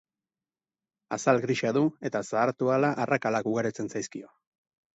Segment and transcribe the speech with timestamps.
[1.17, 4.35] Azal grisa du eta zahartu ahala arrakalak ugaritzen zaizkio.